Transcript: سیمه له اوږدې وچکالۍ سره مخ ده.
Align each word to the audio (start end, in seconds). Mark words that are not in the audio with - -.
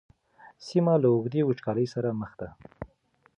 سیمه 0.65 0.93
له 1.01 1.07
اوږدې 1.13 1.41
وچکالۍ 1.45 1.87
سره 1.93 2.09
مخ 2.19 2.31
ده. 2.39 2.49